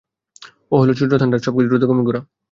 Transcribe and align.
ও 0.71 0.79
হলো 0.81 0.93
ছোট্ট 0.99 1.13
থান্ডার, 1.21 1.43
সবচেয়ে 1.45 1.69
দ্রুতগামী 1.69 2.03
ঘোড়া। 2.07 2.21